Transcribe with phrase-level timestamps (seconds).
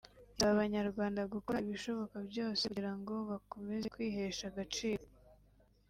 [0.31, 5.03] isaba Abanyarwanda gukora ibishoboka byose kugira ngo bakomeze kwihesha agaciro